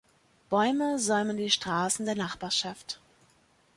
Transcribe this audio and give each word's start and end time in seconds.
Bäume 0.49 0.97
säumen 0.97 1.37
die 1.37 1.51
Straßen 1.51 2.07
der 2.07 2.15
Nachbarschaft. 2.15 2.99